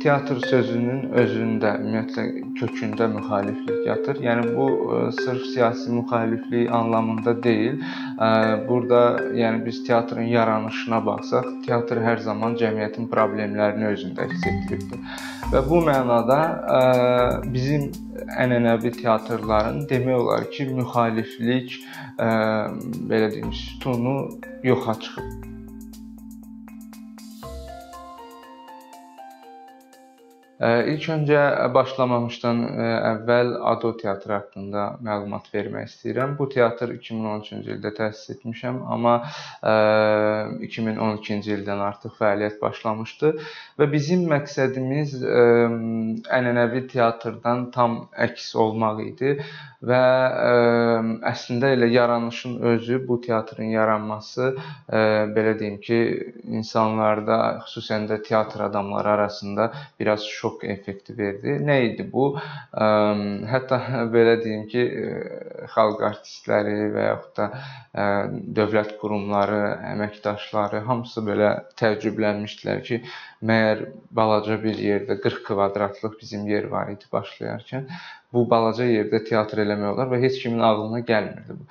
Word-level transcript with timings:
teatr 0.00 0.38
sözünün 0.48 1.10
özündə, 1.20 1.74
ümumiyyətlə 1.80 2.24
kökündə 2.58 3.08
müxaliflik 3.12 3.82
yatır. 3.86 4.20
Yəni 4.24 4.54
bu 4.56 4.66
e, 4.68 5.00
sırf 5.12 5.44
siyasi 5.52 5.92
müxaliflik 5.92 6.70
anlamında 6.72 7.34
deyil. 7.42 7.80
E, 7.80 8.28
burada 8.68 9.02
yəni 9.36 9.64
biz 9.66 9.82
teatrın 9.84 10.30
yaranışına 10.32 11.02
baxsaq, 11.06 11.50
teatr 11.66 12.00
hər 12.06 12.22
zaman 12.24 12.56
cəmiyyətin 12.62 13.10
problemlərini 13.12 13.90
özündə 13.92 14.28
əks 14.28 14.48
etdiribdir. 14.52 15.04
Və 15.52 15.64
bu 15.68 15.82
mənada 15.84 16.40
e, 16.78 16.80
bizim 17.52 17.90
ənənəvi 18.40 18.96
teatrların 19.02 19.84
demək 19.90 20.16
olar 20.22 20.50
ki, 20.54 20.70
müxaliflik 20.80 21.78
belə 22.20 23.30
deyim, 23.32 23.52
sütunu 23.52 24.16
yoxa 24.64 25.00
çıxıb. 25.00 25.49
İlk 30.60 31.06
öncə 31.08 31.42
başlamamışdan 31.72 32.58
əvvəl 32.84 33.54
Ado 33.70 33.94
teatrı 33.96 34.34
haqqında 34.34 34.82
məlumat 35.00 35.46
vermək 35.54 35.86
istəyirəm. 35.88 36.34
Bu 36.36 36.50
teatr 36.52 36.92
2013-cü 36.98 37.78
ildə 37.78 37.94
təsis 37.96 38.34
etmişəm, 38.34 38.82
amma 38.92 39.14
2012-ci 40.66 41.54
ildən 41.56 41.80
artıq 41.86 42.12
fəaliyyət 42.20 42.60
başlamışdı 42.60 43.32
və 43.80 43.88
bizim 43.94 44.26
məqsədimiz 44.28 45.16
ənənəvi 46.28 46.84
teatrdan 46.92 47.70
tam 47.72 47.96
əks 48.28 48.52
olmaq 48.60 49.00
idi 49.06 49.38
və 49.80 50.02
əslində 51.24 51.72
elə 51.72 51.88
yaranışın 51.88 52.60
özü, 52.74 53.00
bu 53.08 53.16
teatrın 53.24 53.72
yaranması 53.72 54.52
belə 54.92 55.56
deyim 55.56 55.80
ki, 55.80 56.02
insanlarda, 56.60 57.64
xüsusən 57.64 58.04
də 58.12 58.20
teatr 58.28 58.68
adamları 58.68 59.16
arasında 59.16 59.72
biraz 60.00 60.28
şok 60.28 60.49
şok 60.50 60.64
effekti 60.64 61.16
verdi. 61.18 61.56
Nə 61.64 61.76
idi 61.90 62.06
bu? 62.12 62.34
Hətta 62.74 63.78
belə 64.14 64.36
deyim 64.42 64.66
ki, 64.70 64.84
xalq 65.74 66.02
artistləri 66.10 66.90
və 66.94 67.06
yaxud 67.06 67.36
da 67.38 67.48
dövlət 68.58 68.96
qurumları, 69.00 69.60
əməkdaşları 69.94 70.82
hamısı 70.88 71.24
belə 71.26 71.52
təəccüblənmişdilər 71.80 72.82
ki, 72.86 73.02
məyər 73.42 73.86
balaca 74.10 74.58
bir 74.62 74.78
yerdə 74.78 75.20
40 75.20 75.44
kvadratlıq 75.46 76.18
bizim 76.20 76.46
yer 76.50 76.68
var 76.70 76.90
idi 76.92 77.08
başlayarkən. 77.12 77.88
Bu 78.32 78.44
balaca 78.50 78.86
yerdə 78.86 79.24
teatr 79.26 79.64
eləmək 79.64 79.94
olar 79.94 80.12
və 80.12 80.20
heç 80.22 80.42
kimin 80.42 80.62
ağlına 80.66 81.00
gəlmirdi 81.06 81.58
bu. 81.58 81.66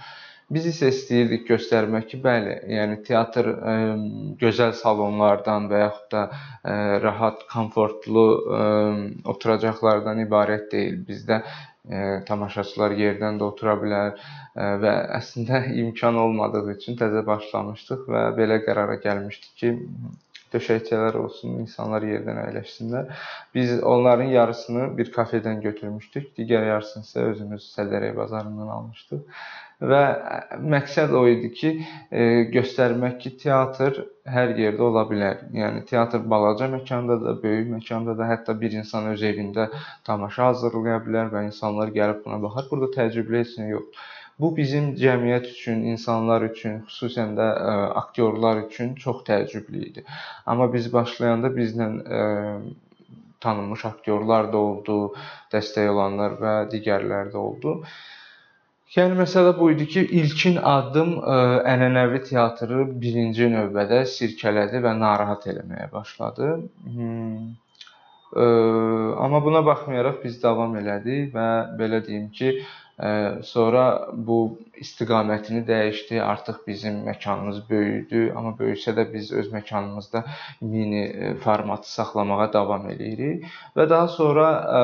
Biz 0.50 0.66
isə 0.72 0.88
istəyirdik 0.90 1.44
göstərmək 1.46 2.06
ki, 2.10 2.18
bəli, 2.24 2.54
yəni 2.74 2.96
teatr 3.06 3.50
ə, 3.54 3.74
gözəl 4.42 4.72
salonlardan 4.80 5.68
və 5.70 5.82
yaxud 5.84 6.08
da 6.16 6.24
ə, 6.26 6.78
rahat, 7.04 7.44
komfortlu 7.52 8.24
ə, 8.60 8.62
oturacaqlardan 9.30 10.24
ibarət 10.26 10.72
deyil. 10.72 10.96
Bizdə 11.06 11.44
ə, 11.44 12.00
tamaşaçılar 12.30 12.98
yerdən 12.98 13.38
də 13.38 13.46
otura 13.46 13.76
bilər 13.84 14.16
ə, 14.16 14.72
və 14.82 14.96
əslində 15.20 15.62
imkan 15.84 16.18
olmadığı 16.24 16.66
üçün 16.74 16.98
təzə 16.98 17.22
başlamışdıq 17.30 18.10
və 18.10 18.26
belə 18.42 18.58
qərara 18.66 18.98
gəlmişdik 19.06 19.54
ki, 19.62 19.76
döşəkçələr 20.50 21.14
olsun, 21.20 21.60
insanlar 21.62 22.02
yerdən 22.10 22.42
əyləşsinlər. 22.48 23.12
Biz 23.54 23.84
onların 23.86 24.32
yarısını 24.34 24.88
bir 24.98 25.12
kafedən 25.14 25.62
götürmüşdük, 25.62 26.32
digər 26.42 26.66
yarısını 26.74 27.06
isə 27.06 27.32
özümüz 27.36 27.70
Sədərək 27.78 28.18
bazarından 28.18 28.78
almışdıq 28.80 29.44
və 29.82 30.02
məqsəd 30.74 31.14
o 31.16 31.24
idi 31.32 31.50
ki, 31.56 31.70
e, 32.12 32.24
göstərmək 32.54 33.18
ki, 33.24 33.32
teatr 33.44 34.02
hər 34.28 34.52
yerdə 34.60 34.84
ola 34.90 35.06
bilər. 35.08 35.46
Yəni 35.56 35.86
teatr 35.90 36.26
balaca 36.34 36.68
məkanda 36.72 37.16
da, 37.22 37.36
böyük 37.44 37.70
məkanda 37.78 38.16
da, 38.20 38.28
hətta 38.28 38.56
bir 38.60 38.76
insan 38.76 39.08
öz 39.14 39.24
evində 39.24 39.70
tamaşa 40.08 40.52
hazırlaya 40.52 41.00
bilər 41.06 41.32
və 41.36 41.46
insanlar 41.48 41.94
gəlib 41.96 42.26
buna 42.26 42.42
baxar. 42.44 42.68
Burada 42.72 42.92
təəccüblü 42.98 43.40
heç 43.44 43.56
nə 43.62 43.70
yoxdur. 43.72 44.04
Bu 44.40 44.52
bizim 44.56 44.94
cəmiyyət 45.00 45.50
üçün, 45.52 45.82
insanlar 45.94 46.46
üçün, 46.48 46.78
xüsusən 46.88 47.34
də 47.40 47.48
ə, 47.48 47.72
e, 47.72 47.88
aktyorlar 48.04 48.62
üçün 48.68 48.94
çox 49.00 49.26
təəccüblü 49.32 49.82
idi. 49.90 50.06
Amma 50.46 50.70
biz 50.76 50.92
başlayanda 50.94 51.52
bizlə 51.56 51.90
ə, 51.90 52.22
e, 52.22 53.10
tanınmış 53.44 53.86
aktyorlar 53.86 54.52
da 54.54 54.62
oldu, 54.70 55.02
dəstək 55.52 55.92
olanlar 55.92 56.40
və 56.44 56.56
digərləri 56.72 57.32
də 57.36 57.40
oldu. 57.40 57.78
Yəni 58.96 59.20
məsələ 59.20 59.52
bu 59.54 59.68
idi 59.70 59.86
ki, 59.94 60.02
ilkin 60.18 60.56
addım 60.66 61.12
ə, 61.22 61.34
e, 61.38 61.58
ənənəvi 61.76 62.24
teatrı 62.26 62.88
birinci 63.02 63.46
növbədə 63.54 64.00
sirkələdi 64.10 64.80
və 64.82 64.94
narahat 64.98 65.44
eləməyə 65.52 65.92
başladı. 65.94 66.48
Hmm. 66.96 67.52
Ə, 68.34 68.46
e, 68.46 68.48
amma 69.26 69.44
buna 69.46 69.62
baxmayaraq 69.68 70.24
biz 70.24 70.40
davam 70.42 70.74
elədik 70.80 71.30
və 71.36 71.46
belə 71.78 72.00
deyim 72.08 72.32
ki, 72.40 72.50
ə, 72.58 73.12
e, 73.12 73.12
sonra 73.46 73.84
bu 74.30 74.38
istiqamətini 74.82 75.62
dəyişdi. 75.68 76.18
Artıq 76.26 76.64
bizim 76.68 76.98
məkanımız 77.12 77.60
böyüdü, 77.70 78.24
amma 78.34 78.56
böyüsə 78.64 78.96
də 78.98 79.06
biz 79.14 79.30
öz 79.44 79.52
məkanımızda 79.54 80.24
mini 80.62 81.36
formatı 81.46 81.94
saxlamağa 81.94 82.50
davam 82.58 82.90
eləyirik 82.96 83.46
və 83.78 83.86
daha 83.94 84.10
sonra 84.18 84.50
ə, 84.80 84.82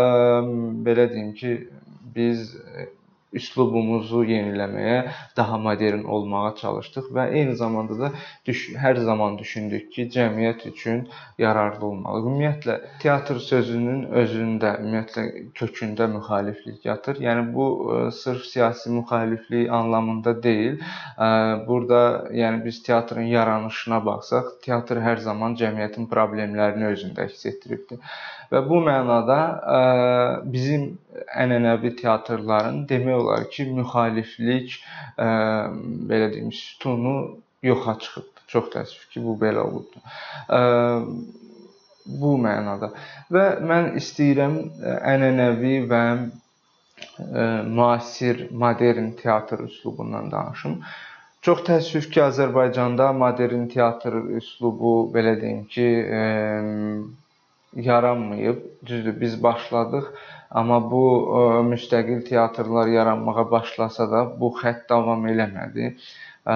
belə 0.86 1.08
deyim 1.16 1.34
ki, 1.42 1.56
biz 2.20 2.54
üslubumuzu 3.40 4.24
yeniləməyə, 4.30 4.98
daha 5.38 5.58
modern 5.62 6.04
olmağa 6.18 6.56
çalışdıq 6.62 7.10
və 7.16 7.28
eyni 7.40 7.56
zamanda 7.60 7.98
da 8.00 8.12
düş 8.48 8.62
hər 8.82 9.00
zaman 9.08 9.38
düşündük 9.40 9.92
ki, 9.94 10.08
cəmiyyət 10.16 10.66
üçün 10.72 11.04
yararlı 11.42 11.86
olmalı. 11.86 12.24
Ümumiyyətlə 12.26 12.78
teatr 13.04 13.40
sözünün 13.44 14.06
özündə, 14.24 14.76
ümumiyyətlə 14.82 15.26
kökündə 15.60 16.08
müxaliflik 16.16 16.86
yatır. 16.86 17.22
Yəni 17.26 17.48
bu 17.54 17.68
e, 17.96 18.12
sırf 18.12 18.46
siyasi 18.46 18.92
müxaliflik 18.92 19.72
anlamında 19.72 20.36
deyil. 20.44 20.80
E, 20.80 21.28
burada 21.68 22.02
yəni 22.32 22.64
biz 22.66 22.84
teatrın 22.84 23.30
yaranışına 23.32 24.02
baxsaq, 24.06 24.56
teatr 24.66 25.02
hər 25.08 25.22
zaman 25.28 25.60
cəmiyyətin 25.60 26.10
problemlərini 26.12 26.92
özündə 26.94 27.28
əks 27.30 27.46
etdiribdir. 27.52 28.02
Və 28.52 28.62
bu 28.68 28.82
mənada 28.86 29.40
ə, 29.78 29.80
bizim 30.52 30.86
ənənəvi 31.44 31.96
teatrların 32.02 32.84
demək 32.90 33.18
olar 33.22 33.48
ki, 33.54 33.68
müxaliflik 33.78 34.78
ə, 35.18 35.30
belə 36.12 36.32
deyim, 36.34 36.52
sütunu 36.54 37.16
yoxa 37.66 37.98
çıxıb. 38.06 38.32
Çox 38.52 38.70
təəssüf 38.76 39.10
ki, 39.10 39.24
bu 39.26 39.34
belə 39.42 39.64
olubdu. 39.66 40.02
Ə, 40.54 40.62
bu 42.06 42.36
mənada. 42.42 42.92
Və 43.34 43.46
mən 43.66 43.96
istəyirəm 44.00 44.58
ənənəvi 45.14 45.78
və 45.90 46.04
müasir, 47.66 48.48
modern 48.52 49.12
teatr 49.22 49.66
üslubundan 49.66 50.32
danışım. 50.32 50.80
Çox 51.46 51.62
təəssüf 51.68 52.10
ki, 52.14 52.22
Azərbaycanda 52.26 53.12
modern 53.14 53.68
teatr 53.74 54.18
üslubu 54.40 54.96
belə 55.14 55.36
deyim 55.42 55.66
ki, 55.70 55.88
yaranmayıb. 57.76 58.58
Düzdür, 58.86 59.22
biz 59.22 59.44
başladıq, 59.44 60.06
amma 60.52 60.80
bu 60.92 61.04
ə, 61.06 61.42
e, 61.60 61.64
müstəqil 61.72 62.24
teatrlar 62.30 62.88
yaranmağa 62.88 63.52
başlasa 63.52 64.08
da 64.12 64.22
bu 64.40 64.52
xətt 64.62 64.86
davam 64.90 65.26
eləmədi. 65.32 65.92
Ə, 65.92 66.56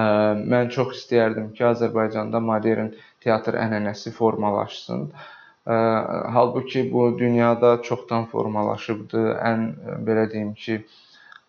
mən 0.54 0.70
çox 0.76 0.96
istəyərdim 1.00 1.52
ki, 1.56 1.66
Azərbaycanda 1.72 2.40
modern 2.40 2.94
teatr 3.24 3.58
ənənəsi 3.60 4.14
formalaşsın. 4.16 5.06
Ə, 5.10 5.76
e, 5.76 5.78
halbuki 6.36 6.86
bu 6.92 7.10
dünyada 7.18 7.76
çoxdan 7.86 8.26
formalaşıbdı. 8.32 9.24
Ən 9.52 9.70
belə 10.08 10.26
deyim 10.32 10.54
ki, 10.54 10.82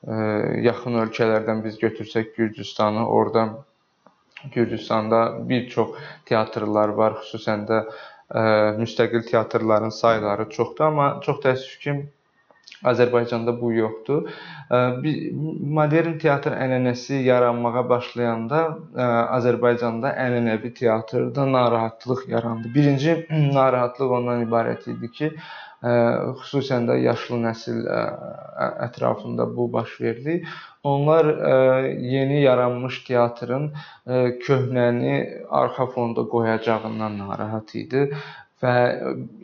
ə, 0.07 0.21
yaxın 0.67 0.99
ölkələrdən 1.05 1.63
biz 1.63 1.79
götürsək 1.79 2.35
Gürcüstanı, 2.38 3.07
orada 3.07 3.49
Gürcüstanda 4.51 5.49
bir 5.49 5.69
çox 5.69 5.93
teatrlar 6.25 6.89
var, 6.97 7.19
xüsusən 7.21 7.67
də 7.69 7.83
müstəqil 8.81 9.28
teatrların 9.30 9.94
sayları 10.01 10.50
çoxdur, 10.50 10.86
amma 10.92 11.07
çox 11.25 11.39
təəssüf 11.45 11.78
ki, 11.86 11.95
Azərbaycanda 12.92 13.54
bu 13.62 13.72
yoxdur. 13.75 14.30
Modern 15.78 16.16
teatr 16.22 16.56
ənənəsi 16.66 17.19
yaranmağa 17.28 17.83
başlayanda 17.89 18.62
Azərbaycanda 19.38 20.13
ənənəvi 20.25 20.72
teatrda 20.80 21.45
narahatlıq 21.51 22.24
yarandı. 22.31 22.72
Birinci 22.75 23.18
narahatlıq 23.60 24.16
ondan 24.19 24.45
ibarət 24.48 24.88
idi 24.95 25.12
ki, 25.19 25.31
xüsusən 25.81 26.86
də 26.89 26.98
yaşlı 27.01 27.38
nəsil 27.42 27.80
ətrafında 28.88 29.48
bu 29.56 29.74
baş 29.74 30.01
verdi. 30.01 30.44
Onlar 30.83 31.25
yeni 31.98 32.42
yaranmış 32.42 33.04
teatrın 33.07 33.72
köhnəni 34.45 35.16
arxa 35.50 35.86
fonda 35.86 36.28
qoyacağından 36.36 37.18
narahat 37.18 37.75
idi 37.75 38.10
və 38.62 38.74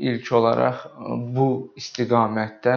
ilk 0.10 0.30
olaraq 0.40 0.84
bu 1.36 1.48
istiqamətdə 1.80 2.75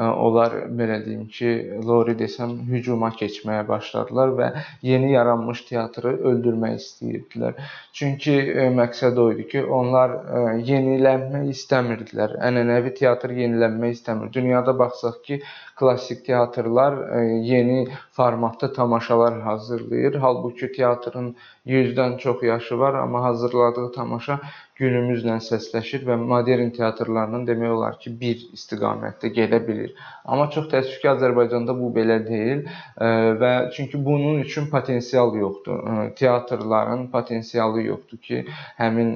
onlar 0.00 0.56
belə 0.78 0.98
deyim 1.04 1.26
ki, 1.32 1.52
Lori 1.86 2.14
desəm 2.18 2.54
hücuma 2.70 3.12
keçməyə 3.18 3.66
başladılar 3.68 4.34
və 4.38 4.50
yeni 4.88 5.12
yaranmış 5.12 5.64
teatrı 5.68 6.14
öldürmək 6.32 6.78
istəyirdilər. 6.80 7.58
Çünki 7.92 8.36
məqsəd 8.78 9.20
o 9.20 9.28
idi 9.34 9.48
ki, 9.52 9.64
onlar 9.80 10.16
yenilənmək 10.68 11.52
istəmirdilər. 11.52 12.38
Ənənəvi 12.48 12.94
teatr 13.02 13.36
yenilənmək 13.36 13.98
istəmir. 13.98 14.32
Dünyada 14.32 14.76
baxsaq 14.78 15.20
ki, 15.26 15.42
klassik 15.76 16.26
teatrlar 16.26 17.22
yeni 17.22 17.88
formatda 18.12 18.72
tamaşalar 18.72 19.40
hazırlayır. 19.40 20.14
Halbuki 20.14 20.72
teatrın 20.72 21.36
100-dən 21.66 22.18
çox 22.18 22.42
yaşı 22.42 22.78
var, 22.78 22.94
amma 22.94 23.22
hazırladığı 23.22 23.92
tamaşa 23.92 24.40
günümüzlə 24.82 25.36
səsləşir 25.46 26.02
və 26.08 26.16
modern 26.18 26.72
teatrlarının 26.74 27.44
demək 27.46 27.70
olar 27.70 27.98
ki, 28.02 28.10
bir 28.20 28.40
istiqamətdə 28.56 29.30
gedə 29.36 29.60
bilir. 29.66 29.92
Amma 30.24 30.48
çox 30.50 30.66
təəssüf 30.72 30.98
ki, 30.98 31.08
Azərbaycanda 31.12 31.76
bu 31.78 31.92
belə 31.94 32.16
deyil 32.26 32.64
və 33.42 33.52
çünki 33.76 34.00
bunun 34.04 34.40
üçün 34.42 34.66
potensial 34.72 35.36
yoxdur. 35.38 35.84
Teatrların 36.18 37.06
potensialı 37.14 37.84
yoxdur 37.86 38.18
ki, 38.26 38.42
həmin 38.80 39.14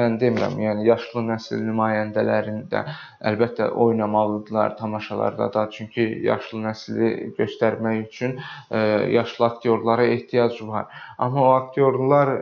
mən 0.00 0.16
demirəm, 0.22 0.56
yəni 0.64 0.88
yaşlı 0.88 1.26
nəsil 1.28 1.60
nümayəndələrində 1.66 2.86
əlbəttə 3.20 3.68
oynamalıdırlar 3.84 4.78
tamaşalarda 4.80 5.52
da, 5.52 5.59
çünki 5.74 6.06
yaşlı 6.24 6.60
nəsli 6.64 7.10
göstərmək 7.38 8.00
üçün 8.06 8.36
yaşlı 9.14 9.46
aktyorlara 9.46 10.06
ehtiyac 10.14 10.60
var. 10.68 10.86
Amma 11.18 11.42
o 11.42 11.52
aktyorlar 11.56 12.32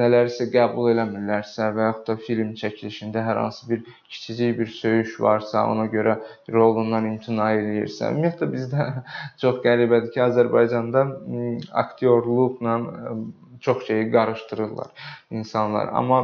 nələrsə 0.00 0.48
qəbul 0.52 0.92
eləmirlərsə 0.92 1.70
və 1.76 1.88
yaxud 1.88 2.06
da 2.10 2.16
film 2.28 2.54
çəkilişində 2.60 3.24
hər 3.24 3.42
hansı 3.42 3.70
bir 3.70 3.82
kiçicik 4.08 4.58
bir 4.58 4.72
söyüş 4.78 5.18
varsa, 5.20 5.66
ona 5.70 5.88
görə 5.92 6.18
rolundan 6.52 7.08
imtina 7.12 7.50
eləyirsə, 7.56 8.12
ümumiyyətlə 8.12 8.50
bizdə 8.52 8.88
çox 9.42 9.60
qəribədir 9.66 10.12
ki, 10.14 10.24
Azərbaycanda 10.28 11.04
aktyorluqla 11.84 12.78
çox 13.60 13.86
şeyi 13.86 14.10
qarışdırırlar 14.12 15.08
insanlar. 15.30 15.90
Amma 15.92 16.20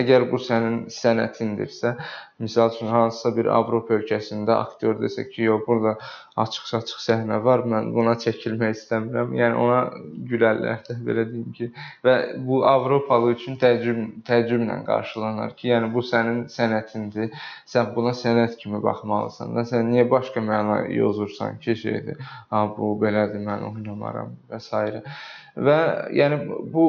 əgər 0.00 0.28
bu 0.30 0.38
sənin 0.40 0.86
sənətindirsə, 0.92 1.94
misal 2.40 2.70
üçün 2.72 2.88
hansısa 2.92 3.34
bir 3.36 3.50
Avropa 3.52 3.96
ölkəsində 3.98 4.54
aktyor 4.56 4.96
desə 5.02 5.26
ki, 5.28 5.42
yox, 5.48 5.64
burada 5.66 5.96
açıq-saçıq 6.38 7.02
səhnə 7.02 7.40
var, 7.44 7.64
mən 7.72 7.90
buna 7.96 8.14
çəkilmək 8.22 8.76
istəmirəm. 8.76 9.34
Yəni 9.36 9.58
ona 9.64 9.80
gülərlər 10.30 10.80
də 10.88 10.96
belə 11.04 11.26
deyim 11.32 11.52
ki, 11.58 11.70
və 12.06 12.16
bu 12.48 12.62
Avropalı 12.70 13.34
üçün 13.36 13.58
təəccüb 13.60 14.22
təəccüblə 14.28 14.80
qarşılanar 14.88 15.56
ki, 15.58 15.72
yəni 15.72 15.92
bu 15.94 16.04
sənin 16.12 16.46
sənətindir. 16.54 17.34
Sən 17.68 17.92
buna 17.96 18.14
sənət 18.16 18.56
kimi 18.62 18.80
baxmalısan 18.84 19.56
da. 19.56 19.66
Sən 19.68 19.90
niyə 19.92 20.06
başqa 20.10 20.40
məna 20.44 20.84
yozursan 20.94 21.58
ki, 21.64 21.76
şeydir. 21.84 22.22
Ha 22.54 22.64
bu 22.78 22.94
belədir, 23.02 23.42
mən 23.44 23.66
oynamaram 23.72 24.36
və 24.48 24.62
s. 24.62 25.02
Və 25.58 25.78
yəni 26.14 26.38
bu 26.72 26.84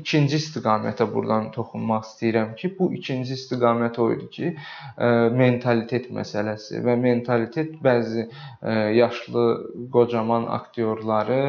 ikinci 0.00 0.38
istiqamətə 0.38 1.06
burdan 1.12 1.48
toxunmaq 1.54 2.04
istəyirəm 2.06 2.52
ki, 2.58 2.70
bu 2.78 2.90
ikinci 2.94 3.34
istiqamət 3.34 3.98
o 4.02 4.06
idi 4.14 4.28
ki, 4.36 4.50
mentalitet 5.40 6.08
məsələsi 6.14 6.82
və 6.86 6.94
mentalitet 7.00 7.72
bəzi 7.82 8.26
yaşlı, 8.96 9.46
qocaman 9.96 10.46
aktyorları 10.58 11.40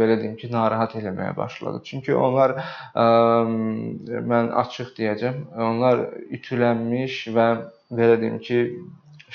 belə 0.00 0.18
deyim 0.22 0.36
ki, 0.40 0.50
narahat 0.54 0.96
eləməyə 1.00 1.36
başladı. 1.36 1.82
Çünki 1.90 2.16
onlar 2.16 2.56
mən 4.32 4.52
açıq 4.64 4.94
deyəcəm, 4.98 5.40
onlar 5.70 6.06
ütülənmiş 6.38 7.22
və 7.36 7.48
belə 7.92 8.20
deyim 8.20 8.40
ki, 8.48 8.60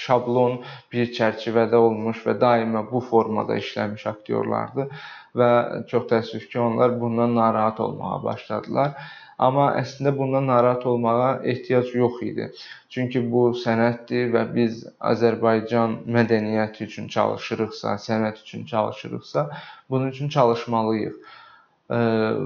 şablon 0.05 0.59
bir 0.93 1.13
çərçivədə 1.17 1.79
olmuş 1.87 2.25
və 2.27 2.35
daima 2.41 2.83
bu 2.91 3.01
formada 3.11 3.57
işləmiş 3.63 4.05
aktyorlardır 4.13 5.07
və 5.39 5.49
çox 5.91 6.05
təəssüf 6.11 6.45
ki, 6.51 6.59
onlar 6.59 6.99
bundan 7.01 7.35
narahat 7.35 7.79
olmağa 7.79 8.23
başladılar. 8.23 8.93
Amma 9.39 9.69
əslində 9.79 10.11
bundan 10.17 10.49
narahat 10.51 10.85
olmağa 10.91 11.29
ehtiyac 11.51 11.93
yox 11.95 12.21
idi. 12.27 12.49
Çünki 12.91 13.21
bu 13.33 13.43
sənətdir 13.63 14.33
və 14.33 14.41
biz 14.55 14.81
Azərbaycan 15.11 15.95
mədəniyyəti 16.17 16.87
üçün 16.89 17.07
çalışırıqsa, 17.15 17.95
sənət 18.07 18.41
üçün 18.43 18.65
çalışırıqsa, 18.73 19.45
bunun 19.89 20.11
üçün 20.15 20.33
çalışmalıyıq. 20.35 21.37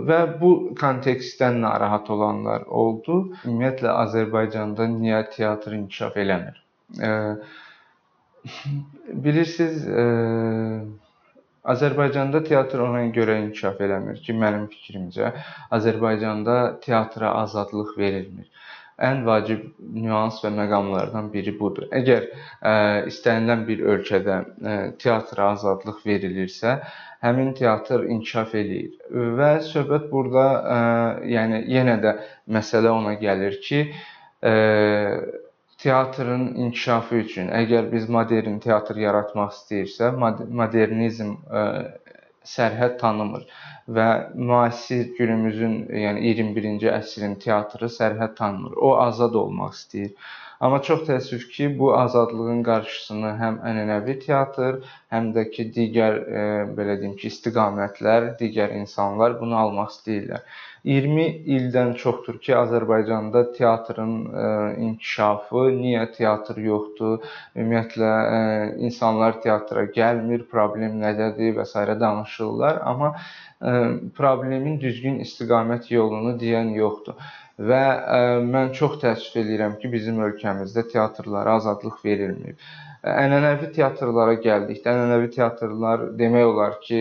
Və 0.09 0.19
bu 0.41 0.51
kontekstdən 0.79 1.57
narahat 1.65 2.09
olanlar 2.13 2.67
oldu. 2.83 3.17
Ümumiyyətlə 3.43 3.95
Azərbaycanda 4.05 4.87
niyə 4.93 5.25
teatr 5.33 5.75
inkişaf 5.79 6.21
eləmir? 6.25 6.62
Bilirsiniz, 9.25 9.87
Azərbaycanda 11.63 12.41
teatr 12.43 12.81
ona 12.83 13.05
görə 13.15 13.37
inkişaf 13.45 13.79
eləmir 13.85 14.17
ki, 14.25 14.33
mənim 14.35 14.65
fikrimcə, 14.71 15.29
Azərbaycanda 15.77 16.55
teatra 16.83 17.29
azadlıq 17.43 17.93
verilmir. 17.97 18.49
Ən 19.03 19.23
vacib 19.25 19.61
nüans 19.79 20.41
və 20.43 20.51
məqamlardan 20.53 21.29
biri 21.33 21.53
budur. 21.59 21.87
Əgər 21.99 22.27
ə, 22.27 22.73
istənilən 23.09 23.63
bir 23.69 23.79
ölkədə 23.93 24.35
ə, 24.43 24.75
teatra 25.01 25.47
azadlıq 25.55 26.03
verilirsə, 26.05 26.75
həmin 27.23 27.55
teatr 27.57 28.03
inkişaf 28.05 28.53
eləyir. 28.59 28.99
Və 29.39 29.53
söhbət 29.71 30.11
burada 30.11 30.45
ə, 30.75 30.77
yəni 31.31 31.63
yenə 31.73 31.97
də 32.03 32.17
məsələ 32.59 32.91
ona 32.93 33.15
gəlir 33.23 33.57
ki, 33.65 33.85
ə, 34.43 34.53
teatrın 35.83 36.45
inkişafı 36.65 37.15
üçün 37.25 37.49
əgər 37.61 37.89
biz 37.91 38.07
modern 38.15 38.59
teatr 38.63 38.99
yaratmaq 39.03 39.51
istəyirsə, 39.57 40.11
modernizm 40.61 41.33
ə, 41.35 41.63
e, 41.63 42.19
sərhəd 42.53 42.95
tanımır 43.01 43.43
və 43.97 44.07
müasir 44.35 45.09
günümüzün, 45.17 45.75
yəni 46.05 46.23
21-ci 46.29 46.89
əsrin 46.91 47.35
teatrı 47.43 47.89
sərhəd 47.91 48.35
tanımır. 48.39 48.77
O 48.79 48.93
azad 49.03 49.35
olmaq 49.43 49.75
istəyir. 49.75 50.13
Amma 50.63 50.77
çox 50.87 51.01
təəssüf 51.07 51.41
ki, 51.51 51.65
bu 51.79 51.89
azadlığın 51.97 52.61
qarşısını 52.63 53.31
həm 53.39 53.55
ənənəvi 53.69 54.13
teatr, 54.21 54.77
həm 55.11 55.25
də 55.35 55.43
ki, 55.51 55.65
digər 55.77 56.19
e, 56.23 56.43
belə 56.77 56.95
deyim 57.01 57.17
ki, 57.19 57.31
istiqamətlər, 57.33 58.29
digər 58.39 58.71
insanlar 58.77 59.35
bunu 59.41 59.57
almaq 59.59 59.91
istəyirlər. 59.91 60.45
20 60.87 61.27
ildən 61.57 61.93
çoxdur 61.99 62.39
ki, 62.45 62.55
Azərbaycanda 62.61 63.43
teatrın 63.57 64.15
e, 64.23 64.47
inkişafı, 64.87 65.67
niyə 65.81 66.07
teatr 66.15 66.63
yoxdur, 66.69 67.19
ümumiyyətlə 67.57 68.15
e, 68.39 68.41
insanlar 68.87 69.41
teatra 69.43 69.83
gəlmir, 69.99 70.47
problem 70.55 70.99
nədədir 71.03 71.57
və 71.59 71.67
s. 71.67 71.87
danışırlar, 72.07 72.79
amma 72.93 73.15
ə, 73.63 73.71
problemin 74.15 74.79
düzgün 74.79 75.19
istiqamət 75.27 75.91
yolunu 75.91 76.37
deyən 76.39 76.71
yoxdur 76.79 77.19
və 77.69 77.83
ə, 78.17 78.17
mən 78.45 78.73
çox 78.77 78.97
təəssüf 79.03 79.37
edirəm 79.43 79.77
ki, 79.81 79.91
bizim 79.93 80.19
ölkəmizdə 80.25 80.85
teatrlara 80.91 81.57
azadlıq 81.59 82.01
verilmir. 82.05 82.57
Ənənəvi 83.03 83.69
teatrlara 83.75 84.37
gəldikdə, 84.43 84.93
ənənəvi 84.93 85.29
teatrlar 85.35 86.05
demək 86.19 86.45
olar 86.51 86.77
ki, 86.85 86.99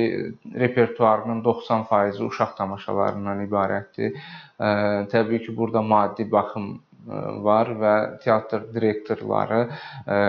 repertuarının 0.64 1.44
90%-i 1.46 2.24
uşaq 2.26 2.56
tamaşalarından 2.58 3.44
ibarətdir. 3.46 4.16
Ə, 4.58 4.72
təbii 5.12 5.44
ki, 5.46 5.54
burada 5.56 5.82
maddi 5.82 6.26
baxım 6.30 6.74
var 7.42 7.72
və 7.78 7.94
teatr 8.22 8.68
direktorları 8.74 9.64
ə, 10.06 10.20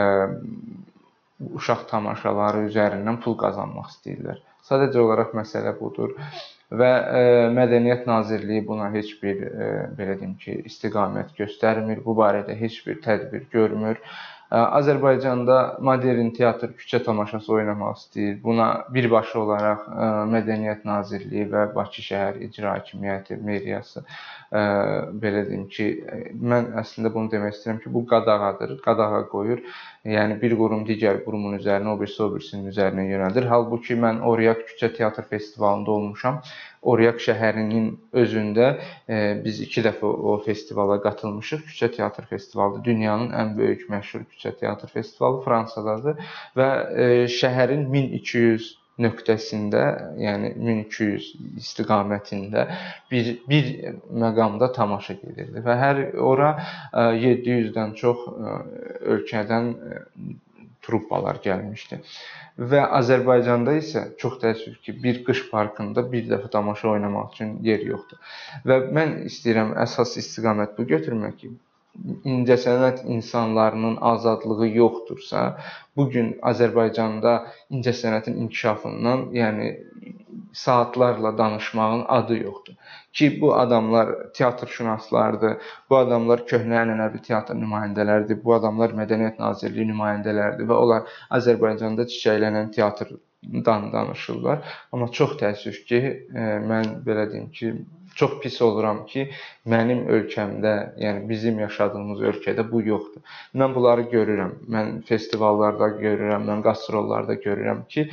uşaq 1.60 1.86
tamaşaları 1.92 2.66
üzərindən 2.70 3.20
pul 3.24 3.38
qazanmaq 3.40 3.92
istəyirlər. 3.94 4.42
Sadəcə 4.64 5.02
olaraq 5.04 5.34
məsələ 5.36 5.74
budur 5.80 6.16
və 6.72 6.90
ə, 6.90 7.24
e, 7.24 7.48
Mədəniyyət 7.56 8.06
Nazirliyi 8.10 8.66
buna 8.68 8.90
heç 8.94 9.16
bir 9.22 9.42
ə, 9.46 9.50
e, 9.50 9.72
belə 9.98 10.20
deyim 10.20 10.38
ki, 10.42 10.62
istiqamət 10.70 11.34
göstərmir. 11.40 12.04
Bu 12.06 12.16
barədə 12.18 12.56
heç 12.60 12.80
bir 12.88 13.02
tədbir 13.04 13.46
görmür. 13.54 14.00
Ə, 14.00 14.08
e, 14.54 14.62
Azərbaycanda 14.80 15.60
modern 15.86 16.32
teatr 16.38 16.74
küçə 16.80 17.04
tamaşası 17.06 17.54
oynamaq 17.60 18.00
istəyir. 18.00 18.38
Buna 18.44 18.70
birbaşa 18.96 19.40
olaraq 19.44 19.88
ə, 19.90 20.12
Mədəniyyət 20.34 20.88
Nazirliyi 20.90 21.50
və 21.54 21.68
Bakı 21.76 22.06
şəhər 22.10 22.42
icra 22.48 22.78
hakimiyyəti, 22.78 23.40
meriyası 23.44 24.06
belə 24.54 25.44
deyim 25.48 25.64
ki, 25.72 25.86
mən 26.38 26.68
əslində 26.82 27.10
bunu 27.14 27.32
demək 27.32 27.56
istəyirəm 27.56 27.80
ki, 27.84 27.94
bu 27.94 28.04
qadağadır, 28.10 28.76
qadağa 28.86 29.24
qoyur. 29.32 29.64
Yəni 30.06 30.38
bir 30.42 30.54
qurum 30.60 30.84
digər 30.86 31.22
qurumun 31.26 31.58
üzərinə, 31.58 31.90
o 31.94 32.00
birisi 32.00 32.22
o 32.26 32.30
birisinin 32.34 32.70
üzərinə 32.70 33.08
yönəldir. 33.08 33.48
Halbuki 33.50 33.98
mən 33.98 34.22
Oriyak 34.30 34.62
küçə 34.70 34.92
teatr 34.98 35.26
festivalında 35.30 35.92
olmuşam. 35.92 36.42
Oriyak 36.84 37.22
şəhərinin 37.24 37.90
özündə 38.22 38.68
e, 39.08 39.18
biz 39.46 39.64
2 39.64 39.86
dəfə 39.88 40.12
o 40.34 40.38
festivala 40.46 41.00
qatılmışıq. 41.02 41.66
Küçə 41.72 41.90
teatr 41.98 42.28
festivalı 42.30 42.84
dünyanın 42.86 43.32
ən 43.32 43.58
böyük 43.58 43.88
məşhur 43.90 44.28
küçə 44.36 44.54
teatr 44.60 44.92
festivalı 44.92 45.42
Fransadadır 45.48 46.22
və 46.60 46.70
e, 46.94 47.12
şəhərin 47.40 47.88
1200 47.94 48.72
nöqtəsində, 49.02 49.84
yəni 50.22 50.54
1200 50.60 51.30
istiqamətində 51.64 52.68
bir 53.12 53.32
bir 53.50 53.70
məqamda 54.24 54.70
tamaşa 54.76 55.18
gedirdi 55.22 55.64
və 55.66 55.78
hər 55.82 56.02
ora 56.22 56.54
700-dən 56.94 57.96
çox 57.98 58.28
ölkədən 59.16 59.74
truppalar 60.84 61.40
gəlmişdi. 61.44 62.00
Və 62.70 62.84
Azərbaycanda 63.00 63.74
isə 63.80 64.04
çox 64.22 64.38
təəssüf 64.44 64.80
ki, 64.86 64.96
bir 65.04 65.22
qış 65.26 65.46
parkında 65.50 66.04
bir 66.12 66.28
dəfə 66.30 66.52
tamaşa 66.54 66.92
oynamaq 66.94 67.34
üçün 67.34 67.56
yer 67.66 67.82
yoxdur. 67.88 68.20
Və 68.68 68.80
mən 68.98 69.22
istəyirəm 69.30 69.74
əsas 69.86 70.18
istiqamət 70.22 70.76
bu 70.78 70.86
götürmək 70.92 71.40
ki, 71.40 71.54
incəsənət 72.26 73.04
insanlarının 73.06 73.98
azadlığı 74.02 74.68
yoxdursa, 74.68 75.44
bu 75.96 76.10
gün 76.10 76.34
Azərbaycanda 76.42 77.34
incəsənətin 77.72 78.40
inkişafından, 78.46 79.28
yəni 79.38 79.68
saatlarla 80.54 81.38
danışmağın 81.38 82.06
adı 82.08 82.38
yoxdur. 82.38 82.74
Ki 83.14 83.42
bu 83.42 83.56
adamlar 83.56 84.10
teatrşünaslardır, 84.34 85.58
bu 85.90 85.98
adamlar 85.98 86.46
köhnə 86.50 86.80
ənənəvi 86.82 87.22
teatr 87.28 87.58
nümayəndələridir, 87.58 88.42
bu 88.44 88.56
adamlar 88.58 88.94
Mədəniyyət 88.98 89.40
Nazirliyi 89.42 89.90
nümayəndələridir 89.92 90.70
və 90.70 90.80
onlar 90.86 91.14
Azərbaycanda 91.38 92.08
çiçəklənən 92.10 92.72
teatrdan 92.74 93.90
danışırlar. 93.94 94.66
Amma 94.92 95.10
çox 95.14 95.38
təəssüf 95.42 95.84
ki, 95.90 96.02
mən 96.70 97.00
belə 97.06 97.30
deyim 97.32 97.50
ki, 97.54 97.76
çox 98.16 98.40
pis 98.42 98.62
oluram 98.62 99.04
ki, 99.10 99.28
mənim 99.70 100.04
ölkəmdə, 100.12 100.74
yəni 101.02 101.24
bizim 101.30 101.60
yaşadığımız 101.64 102.22
ölkədə 102.32 102.66
bu 102.72 102.82
yoxdur. 102.88 103.24
Mən 103.60 103.76
bunları 103.76 104.08
görürəm. 104.14 104.58
Mən 104.76 104.92
festivallarda 105.10 105.94
görürəm, 106.02 106.46
mən 106.50 106.64
qastrollarda 106.66 107.40
görürəm 107.46 107.86
ki, 107.88 108.10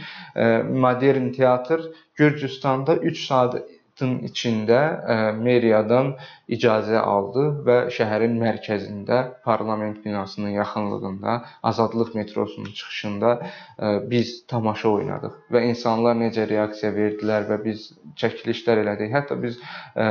modern 0.86 1.32
teatr 1.36 1.90
Gürcüstanda 2.20 2.96
3 2.96 3.26
saat 3.26 3.62
vaxtın 4.00 4.24
içində 4.24 4.80
e, 5.12 5.14
meriyadan 5.36 6.14
icazə 6.48 6.98
aldı 6.98 7.64
və 7.66 7.76
şəhərin 7.92 8.38
mərkəzində, 8.40 9.42
parlament 9.44 10.04
binasının 10.04 10.50
yaxınlığında, 10.56 11.44
Azadlıq 11.62 12.14
metrosunun 12.14 12.72
çıxışında 12.72 13.40
e, 13.78 14.10
biz 14.10 14.46
tamaşa 14.46 14.88
oynadıq 14.88 15.34
və 15.52 15.64
insanlar 15.68 16.16
necə 16.16 16.48
reaksiya 16.48 16.92
verdilər 16.92 17.48
və 17.50 17.60
biz 17.64 17.92
çəkilişlər 18.16 18.82
elədik. 18.84 19.12
Hətta 19.12 19.36
biz 19.42 19.60
e, 19.96 20.06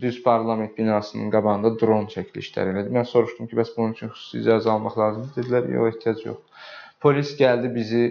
düz 0.00 0.22
parlament 0.22 0.78
binasının 0.78 1.30
qabağında 1.30 1.74
dron 1.80 2.06
çəkilişlər 2.06 2.72
elədik. 2.72 2.94
Mən 2.94 3.04
soruşdum 3.04 3.50
ki, 3.50 3.56
bəs 3.56 3.74
bunun 3.76 3.92
üçün 3.98 4.14
xüsusi 4.14 4.44
icazə 4.44 4.70
almaq 4.70 4.98
lazımdır? 4.98 5.36
Dedilər, 5.42 5.70
yox, 5.74 5.94
ehtiyac 5.94 6.26
yoxdur. 6.26 6.48
Polis 7.02 7.32
gəldi 7.34 7.66
bizi 7.74 8.02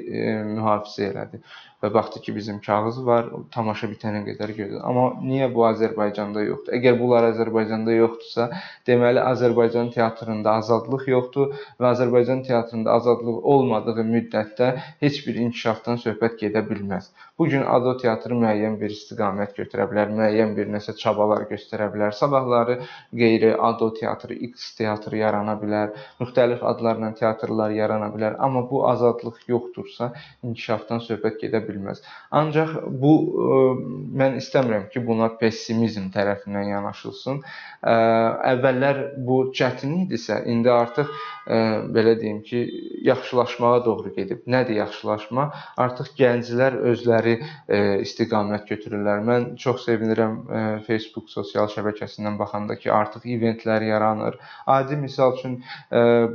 mühafizə 0.51 1.05
elədi 1.13 1.39
və 1.81 1.89
baxdı 1.93 2.21
ki, 2.25 2.35
bizim 2.35 2.59
kağız 2.65 2.99
var, 3.05 3.29
tamaşa 3.53 3.89
bitənə 3.91 4.21
qədər 4.27 4.53
gözlədi. 4.57 4.81
Amma 4.85 5.05
niyə 5.25 5.47
bu 5.53 5.65
Azərbaycanda 5.69 6.43
yoxdur? 6.45 6.75
Əgər 6.77 6.97
bunlar 6.99 7.27
Azərbaycanda 7.31 7.95
yoxdursa, 7.95 8.47
deməli 8.87 9.21
Azərbaycan 9.23 9.89
teatrında 9.95 10.53
azadlıq 10.61 11.07
yoxdur 11.09 11.55
və 11.81 11.89
Azərbaycan 11.93 12.43
teatrında 12.45 12.93
azadlıq 12.99 13.41
olmadığı 13.53 14.05
müddətdə 14.11 14.71
heç 15.01 15.21
bir 15.27 15.41
inkişafdan 15.47 15.97
söhbət 16.05 16.37
gedə 16.43 16.63
bilməz. 16.69 17.09
Bu 17.41 17.47
gün 17.49 17.63
ADO 17.65 17.95
teatrı 17.97 18.37
müəyyən 18.37 18.75
bir 18.77 18.93
istiqamət 18.93 19.55
götürə 19.57 19.87
bilər, 19.89 20.11
müəyyən 20.13 20.53
bir 20.57 20.69
nəsə 20.69 20.93
çabalar 21.01 21.47
göstərə 21.49 21.87
bilər. 21.93 22.13
Sabahları 22.13 22.77
qeyri 23.09 23.55
ADO 23.57 23.89
teatrı, 23.97 24.37
X 24.51 24.75
teatrı 24.77 25.17
yarana 25.23 25.57
bilər, 25.63 25.95
müxtəlif 26.21 26.61
adlarla 26.61 27.13
teatrlar 27.17 27.73
yarana 27.73 28.11
bilər. 28.13 28.37
Amma 28.37 28.61
bu 28.69 28.83
azadlıq 28.89 29.41
yoxdursa, 29.49 30.11
inkişafdan 30.45 31.01
söhbət 31.07 31.41
gedə 31.41 31.63
bilməz 31.65 31.70
bilməz. 31.71 32.01
Ancaq 32.31 32.75
bu 33.01 33.13
e, 33.27 33.59
mən 34.21 34.37
istəmirəm 34.39 34.87
ki, 34.93 35.03
buna 35.07 35.31
pessimizm 35.41 36.09
tərəfindən 36.13 36.71
yanaşılsın. 36.71 37.41
E, 37.41 37.95
əvvəllər 38.53 39.01
bu 39.27 39.41
çətin 39.57 39.97
idisə, 40.05 40.41
indi 40.51 40.71
artıq 40.71 41.09
e, 41.11 41.59
belə 41.97 42.15
deyim 42.21 42.41
ki, 42.47 42.61
yaxşılaşmağa 43.07 43.85
doğru 43.85 44.13
gedib. 44.15 44.45
Nədir 44.47 44.79
yaxşılaşma? 44.81 45.47
Artıq 45.81 46.13
gənclər 46.19 46.77
özləri 46.91 47.37
istiqamət 48.05 48.67
götürürlər. 48.69 49.21
Mən 49.25 49.47
çox 49.61 49.85
sevinirəm 49.87 50.37
Facebook 50.87 51.29
sosial 51.31 51.69
şəbəkəsindən 51.71 52.37
baxanda 52.39 52.77
ki, 52.79 52.91
artıq 52.93 53.25
eventlər 53.35 53.83
yaranır. 53.87 54.37
Adi 54.67 54.97
misal 55.01 55.35
üçün 55.37 55.57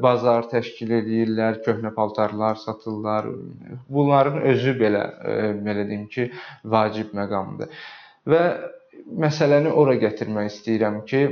bazar 0.02 0.48
təşkil 0.50 0.96
edirlər, 1.00 1.60
köhnə 1.66 1.92
paltarlar 1.94 2.58
satırlar. 2.60 3.28
Bunların 3.88 4.40
özü 4.52 4.76
belə 4.80 5.04
belə 5.66 5.86
deyim 5.88 6.06
ki, 6.12 6.30
vacib 6.76 7.14
məqamdır. 7.16 7.72
Və 8.26 8.42
məsələni 9.26 9.72
ora 9.82 9.96
gətirmək 10.02 10.50
istəyirəm 10.52 11.00
ki, 11.08 11.22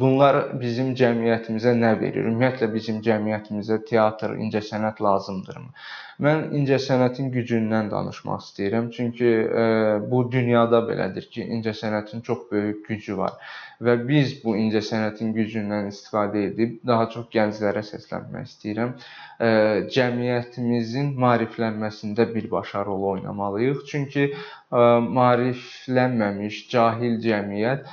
bunlar 0.00 0.40
bizim 0.60 0.94
cəmiyyətimizə 0.98 1.74
nə 1.78 1.92
verir? 2.00 2.28
Ümumiyyətlə 2.30 2.70
bizim 2.72 3.00
cəmiyyətimizə 3.04 3.80
teatr, 3.88 4.36
incəsənət 4.46 5.02
lazımdırmı? 5.04 5.70
Mən 6.22 6.44
incəsənətin 6.60 7.30
gücündən 7.34 7.90
danışmaq 7.90 8.42
istəyirəm. 8.44 8.90
Çünki 8.94 9.30
e, 9.62 9.64
bu 10.10 10.24
dünyada 10.32 10.84
belədir 10.88 11.26
ki, 11.30 11.46
incəsənətin 11.58 12.22
çox 12.26 12.46
böyük 12.52 12.86
gücü 12.88 13.18
var 13.18 13.38
və 13.84 13.96
biz 14.08 14.36
bu 14.44 14.54
incəsənətin 14.56 15.32
gücündən 15.34 15.88
istifadə 15.90 16.44
edib 16.48 16.76
daha 16.86 17.08
çox 17.10 17.26
gənclərə 17.34 17.82
səslənmək 17.88 18.46
istəyirəm. 18.50 18.94
E, 19.40 19.48
cəmiyyətimizin 19.96 21.14
maariflənməsində 21.24 22.28
birbaşa 22.34 22.84
rol 22.86 23.08
oynamalıyıq. 23.16 23.82
Çünki 23.90 24.28
e, 24.30 24.36
maariflənməmiş 25.18 26.60
cahil 26.70 27.18
cəmiyyət 27.26 27.90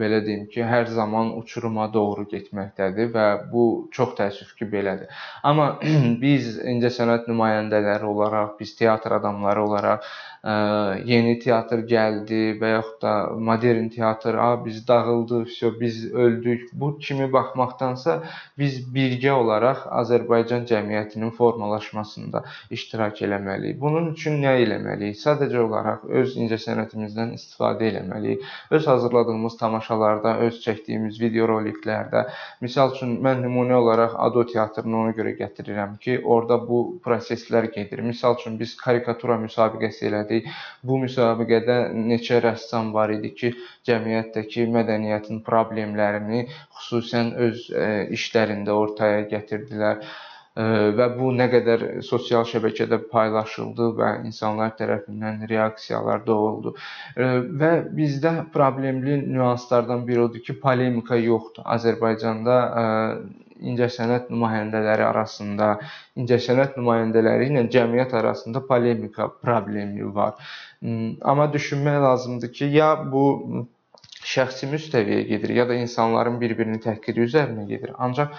belə 0.00 0.18
deyim 0.24 0.44
ki, 0.52 0.60
hər 0.68 0.90
zaman 0.92 1.30
uçuruma 1.38 1.86
doğru 1.94 2.26
getməkdədir 2.28 3.08
və 3.14 3.26
bu 3.52 3.64
çox 3.96 4.12
təəssüf 4.18 4.52
ki, 4.58 4.68
belədir. 4.72 5.08
Amma 5.42 5.70
biz 6.24 6.58
incəsənət 6.74 7.29
nümayəndələri 7.30 8.06
olaraq, 8.10 8.56
biz 8.60 8.74
teatr 8.78 9.16
adamları 9.20 9.64
olaraq 9.64 10.10
yeni 10.42 11.38
teatr 11.38 11.84
gəldi 11.94 12.42
və 12.60 12.74
yaxud 12.76 13.00
da 13.02 13.14
modern 13.50 13.88
teatr, 13.92 14.34
a 14.40 14.52
biz 14.64 14.82
dağıldıq, 14.88 15.50
vəsə 15.60 15.80
biz 15.80 16.12
öldük. 16.12 16.70
Bu 16.72 16.98
kimi 16.98 17.32
baxmaqdansa 17.32 18.22
biz 18.58 18.80
birgə 18.94 19.32
olaraq 19.32 19.86
Azərbaycan 20.00 20.66
cəmiyyətinin 20.70 21.30
formalaşmasında 21.30 22.44
iştirak 22.70 23.22
eləməliyik. 23.22 23.78
Bunun 23.80 24.12
üçün 24.12 24.40
nə 24.42 24.56
eləməliyik? 24.64 25.18
Sadəcə 25.20 25.60
olaraq 25.64 26.06
öz 26.08 26.36
incəsənətimizdən 26.36 27.34
istifadə 27.34 27.90
eləməliyik. 27.90 28.44
Öz 28.70 28.86
hazırladığımız 28.86 29.56
tamaşalarda, 29.58 30.36
öz 30.46 30.60
çəkdiyimiz 30.64 31.20
videoroliklərdə, 31.20 32.26
misal 32.60 32.94
üçün 32.94 33.18
mən 33.24 33.44
nümunə 33.44 33.74
olaraq 33.74 34.16
Ado 34.18 34.44
teatrını 34.46 35.00
ona 35.02 35.14
görə 35.16 35.34
gətirirəm 35.38 35.98
ki, 35.98 36.20
orada 36.24 36.60
bu 36.68 37.00
proseslər 37.04 37.70
gedir. 37.74 38.00
Misal 38.00 38.36
üçün 38.38 38.58
biz 38.60 38.76
karikatura 38.76 39.36
müsabiqəsi 39.40 40.08
elədik. 40.10 40.29
Bu 40.86 40.98
müsabiqədə 41.04 41.76
neçə 42.10 42.40
rəssam 42.44 42.92
var 42.96 43.12
idi 43.16 43.32
ki, 43.40 43.52
cəmiyyətdəki 43.88 44.66
mədəniyyətin 44.76 45.42
problemlərini 45.46 46.44
xüsusən 46.80 47.32
öz 47.48 47.66
e, 47.70 47.88
işlərində 48.18 48.76
ortaya 48.84 49.24
gətirdilər 49.34 50.04
və 50.98 51.06
bu 51.16 51.30
nə 51.36 51.46
qədər 51.52 51.84
sosial 52.06 52.46
şəbəkədə 52.48 53.00
paylaşıldı 53.12 53.90
və 54.00 54.10
insanlar 54.28 54.74
tərəfindən 54.78 55.44
reaksiyalar 55.50 56.24
doğuldu. 56.26 56.74
E, 57.16 57.28
və 57.62 57.70
bizdə 57.96 58.34
problemli 58.54 59.20
nüanslardan 59.26 60.06
biri 60.08 60.26
odur 60.26 60.44
ki, 60.46 60.58
polemika 60.64 61.18
yoxdur. 61.20 61.66
Azərbaycanda 61.76 62.58
incəsənət 63.60 64.30
nümayəndələri 64.32 65.04
arasında, 65.04 65.74
incəsənət 66.20 66.78
nümayəndələri 66.80 67.50
ilə 67.50 67.66
cəmiyyət 67.74 68.14
arasında 68.20 68.62
polemika 68.66 69.28
problemi 69.42 70.06
var. 70.14 70.38
Hmm, 70.80 71.18
amma 71.20 71.50
düşünmək 71.52 72.00
lazımdır 72.06 72.52
ki, 72.56 72.70
ya 72.76 72.94
bu 73.12 73.24
şəxsi 74.30 74.68
müstəviyə 74.72 75.26
gedir, 75.28 75.54
ya 75.60 75.68
da 75.68 75.76
insanların 75.80 76.40
bir-birini 76.40 76.80
təhqiri 76.84 77.26
üzərinə 77.28 77.66
gedir. 77.68 77.94
Ancaq 77.98 78.34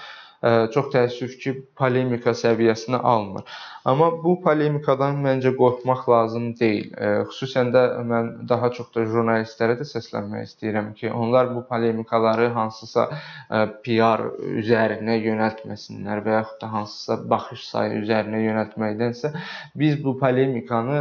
çox 0.74 0.88
təəssüf 0.94 1.36
ki, 1.42 1.54
polemika 1.78 2.34
səviyyəsinə 2.38 2.98
almır. 3.14 3.46
Amma 3.86 4.08
bu 4.24 4.36
polemikadan 4.42 5.20
məncə 5.22 5.52
qorxmaq 5.58 6.08
lazım 6.10 6.48
deyil. 6.60 6.90
Xüsusən 7.30 7.72
də 7.74 7.84
mən 8.10 8.32
daha 8.50 8.72
çox 8.74 8.90
da 8.96 9.06
jurnalistlərə 9.06 9.78
də 9.80 9.88
səslənmək 9.90 10.48
istəyirəm 10.50 10.92
ki, 10.98 11.12
onlar 11.14 11.50
bu 11.56 11.64
polemikaları 11.70 12.50
hansısa 12.58 13.08
PR 13.86 14.26
üzərinə 14.62 15.20
yönəltməsinlər 15.22 16.24
və 16.26 16.38
yaxud 16.40 16.62
da 16.62 16.72
hansısa 16.74 17.20
baxış 17.34 17.68
sayı 17.70 18.02
üzərinə 18.02 18.42
yönəltməkdənsə 18.48 19.34
biz 19.78 19.98
bu 20.04 20.18
polemikanı 20.20 21.00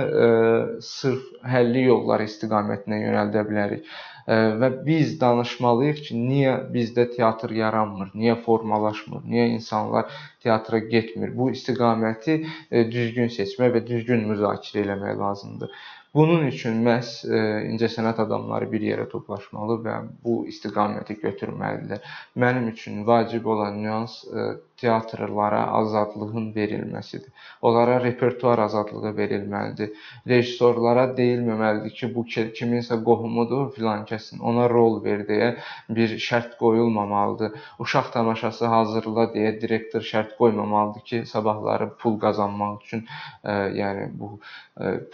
sırf 0.84 1.48
həlli 1.48 1.88
yollar 1.88 2.24
istiqamətinə 2.28 3.02
yönəldə 3.06 3.44
bilərik. 3.48 3.92
Və 4.28 4.70
biz 4.86 5.14
danışmalıyıq 5.20 6.02
ki, 6.08 6.16
niyə 6.16 6.56
bizdə 6.74 7.06
teatr 7.14 7.54
yaranmır, 7.56 8.10
niyə 8.14 8.36
formalaşmır, 8.44 9.22
niyə 9.28 9.46
insanlar 9.54 10.10
teatra 10.42 10.78
getmir. 10.78 11.32
Bu 11.36 11.50
istiqaməti 11.54 12.42
düzgün 12.70 13.32
seçmək 13.36 13.74
və 13.78 13.86
düzgün 13.86 14.28
müzakirə 14.30 14.84
eləmək 14.84 15.18
lazımdır. 15.24 15.72
Bunun 16.14 16.48
üçün 16.48 16.80
məhz 16.82 17.20
incəsənət 17.70 18.24
adamları 18.24 18.66
bir 18.72 18.82
yerə 18.82 19.04
toplaşmalı 19.12 19.76
və 19.84 19.98
bu 20.24 20.40
istiqaməti 20.50 21.14
götürməlidirlər. 21.22 22.02
Mənim 22.34 22.66
üçün 22.72 23.04
vacib 23.06 23.46
olan 23.46 23.78
nüans 23.84 24.24
teatrlara 24.80 25.66
azadlığın 25.80 26.50
verilməsidir. 26.56 27.28
Onlara 27.62 28.00
repertuar 28.04 28.58
azadlığı 28.64 29.12
verilməlidir. 29.16 29.92
Rejissorlara 30.28 31.06
deyilməməlidir 31.16 31.94
ki, 31.98 32.10
bu 32.14 32.24
kiminsə 32.30 33.00
qohumudur, 33.04 33.70
filan 33.76 34.06
kəsin 34.08 34.40
ona 34.40 34.68
rol 34.70 35.00
ver 35.04 35.26
deyə 35.28 35.50
bir 35.90 36.16
şərt 36.28 36.56
qoyulmamalıdır. 36.62 37.58
Uşaq 37.78 38.12
tamaşası 38.16 38.66
hazırla 38.66 39.28
deyə 39.34 39.54
direktor 39.60 40.04
şərt 40.12 40.36
qoymamalıdır 40.38 41.06
ki, 41.12 41.22
sabahları 41.26 41.90
pul 42.00 42.18
qazanmaq 42.20 42.80
üçün, 42.84 43.06
yəni 43.82 44.08
bu 44.18 44.38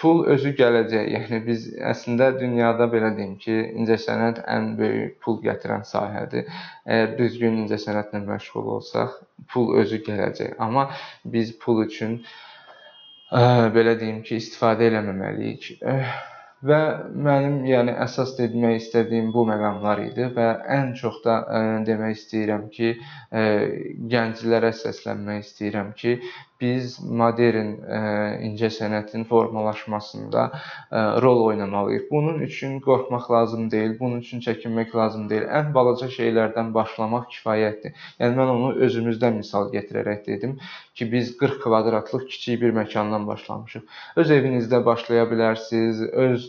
pul 0.00 0.24
özü 0.34 0.54
gələcək. 0.58 1.10
Yəni 1.16 1.42
biz 1.46 1.68
əslində 1.92 2.30
dünyada 2.38 2.86
belə 2.92 3.12
deyim 3.16 3.36
ki, 3.42 3.56
incəsənət 3.82 4.42
ən 4.46 4.74
böyük 4.78 5.18
pul 5.24 5.40
gətirən 5.42 5.86
sahədir. 5.88 6.46
Əgər 6.86 7.16
düzgün 7.18 7.62
incəsənətlə 7.64 8.22
məşğul 8.26 8.70
olsaq, 8.76 9.16
pul 9.56 9.74
özü 9.82 10.02
gələcək. 10.06 10.54
Amma 10.68 10.90
biz 11.36 11.56
pul 11.64 11.84
üçün 11.88 12.20
belə 13.76 13.98
deyim 13.98 14.22
ki, 14.22 14.38
istifadə 14.38 14.90
eləməməliyik. 14.92 15.70
Və 16.66 16.78
mənim 17.26 17.58
yəni 17.68 17.92
əsas 18.00 18.30
demək 18.38 18.78
istədiyim 18.80 19.28
bu 19.34 19.42
məqamlar 19.48 20.00
idi 20.06 20.28
və 20.36 20.46
ən 20.76 20.94
çox 20.98 21.18
da 21.26 21.34
demək 21.86 22.14
istəyirəm 22.16 22.64
ki, 22.76 22.94
gənclərə 24.14 24.72
səslənmək 24.78 25.42
istəyirəm 25.44 25.92
ki, 26.00 26.14
biz 26.60 26.96
modern 27.02 27.74
incəsənətin 28.46 29.26
formalaşmasında 29.28 30.46
rol 31.22 31.44
oynamalıyıq. 31.44 32.06
Bunun 32.10 32.40
üçün 32.46 32.80
qorxmaq 32.80 33.30
lazım 33.30 33.70
deyil, 33.70 33.98
bunun 34.00 34.20
üçün 34.24 34.40
çəkinmək 34.40 34.96
lazım 34.96 35.28
deyil. 35.30 35.44
Ən 35.48 35.72
balaca 35.74 36.08
şeylərdən 36.12 36.72
başlamaq 36.74 37.28
kifayətdir. 37.34 37.94
Yəni 38.20 38.38
mən 38.40 38.52
onu 38.54 38.72
özümüzdən 38.86 39.40
misal 39.42 39.70
gətirərək 39.74 40.26
dedim 40.26 40.58
ki, 40.94 41.12
biz 41.12 41.36
40 41.36 41.60
kvadratlıq 41.62 42.28
kiçik 42.28 42.62
bir 42.62 42.72
məkandan 42.72 43.26
başlamışıq. 43.28 43.82
Öz 44.16 44.30
evinizdə 44.30 44.84
başlaya 44.84 45.26
bilərsiniz, 45.28 46.00
öz 46.12 46.46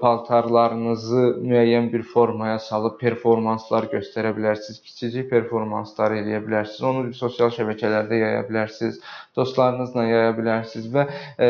paltarlarınızı 0.00 1.24
müəyyən 1.44 1.90
bir 1.92 2.02
formaya 2.02 2.58
salıb 2.58 2.96
performanslar 3.00 3.90
göstərə 3.92 4.32
bilərsiniz, 4.36 4.80
kiçicik 4.84 5.28
performanslar 5.30 6.16
eləyə 6.16 6.40
bilərsiniz. 6.46 6.82
Onu 6.88 7.12
sosial 7.14 7.52
şəbəkələrdə 7.52 8.20
yaya 8.22 8.42
bilərsiniz 8.48 9.00
dostlarınızla 9.36 10.04
yaya 10.08 10.34
bilərsiniz 10.36 10.90
və 10.94 11.04
e, 11.38 11.48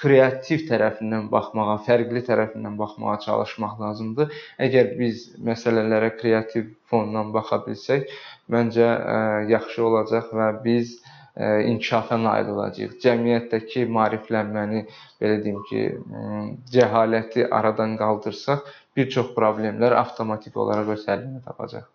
kreativ 0.00 0.66
tərəfindən 0.68 1.28
baxmağa, 1.32 1.78
fərqli 1.86 2.22
tərəfindən 2.28 2.76
baxmağa 2.78 3.16
çalışmaq 3.24 3.80
lazımdır. 3.80 4.36
Əgər 4.66 4.92
biz 4.98 5.26
məsələlərə 5.48 6.12
kreativ 6.20 6.70
fondan 6.90 7.32
baxa 7.34 7.60
bilsək, 7.66 8.06
məncə 8.54 8.86
e, 8.86 9.18
yaxşı 9.54 9.84
olacaq 9.88 10.30
və 10.38 10.50
biz 10.64 10.94
e, 11.36 11.64
inkişafa 11.72 12.20
nail 12.22 12.52
olacağıq. 12.54 12.94
Cəmiyyətdəki 13.02 13.88
maariflənməni, 13.98 14.84
belə 15.22 15.40
deyim 15.42 15.60
ki, 15.70 15.84
cəhaləti 16.74 17.48
aradan 17.50 17.98
qaldırsaq, 18.00 18.70
bir 18.96 19.10
çox 19.10 19.34
problemlər 19.34 19.98
avtomatik 19.98 20.56
olaraq 20.56 20.94
öz 20.94 21.10
həllini 21.10 21.42
tapacaq. 21.44 21.90